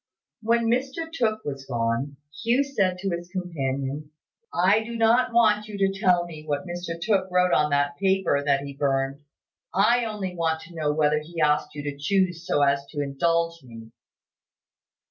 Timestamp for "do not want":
4.83-5.67